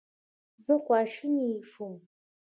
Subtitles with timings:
[0.65, 1.95] زه خواشینی شوم.